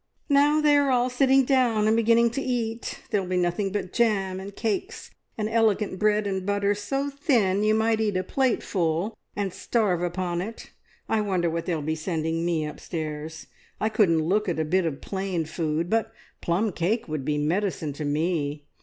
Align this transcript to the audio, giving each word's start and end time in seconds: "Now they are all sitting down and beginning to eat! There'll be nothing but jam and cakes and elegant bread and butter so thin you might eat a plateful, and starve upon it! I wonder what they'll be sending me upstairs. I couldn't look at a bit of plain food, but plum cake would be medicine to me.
"Now 0.29 0.61
they 0.61 0.77
are 0.77 0.89
all 0.89 1.11
sitting 1.11 1.45
down 1.45 1.85
and 1.87 1.95
beginning 1.95 2.31
to 2.31 2.41
eat! 2.41 3.03
There'll 3.11 3.27
be 3.27 3.37
nothing 3.37 3.71
but 3.71 3.93
jam 3.93 4.39
and 4.39 4.55
cakes 4.55 5.11
and 5.37 5.47
elegant 5.47 5.99
bread 5.99 6.25
and 6.25 6.43
butter 6.43 6.73
so 6.73 7.11
thin 7.11 7.63
you 7.63 7.75
might 7.75 8.01
eat 8.01 8.17
a 8.17 8.23
plateful, 8.23 9.15
and 9.35 9.53
starve 9.53 10.01
upon 10.01 10.41
it! 10.41 10.71
I 11.07 11.21
wonder 11.21 11.51
what 11.51 11.67
they'll 11.67 11.83
be 11.83 11.93
sending 11.93 12.43
me 12.43 12.65
upstairs. 12.65 13.45
I 13.79 13.89
couldn't 13.89 14.23
look 14.23 14.49
at 14.49 14.57
a 14.57 14.65
bit 14.65 14.85
of 14.87 15.01
plain 15.01 15.45
food, 15.45 15.87
but 15.87 16.11
plum 16.41 16.71
cake 16.71 17.07
would 17.07 17.23
be 17.23 17.37
medicine 17.37 17.93
to 17.93 18.03
me. 18.03 18.65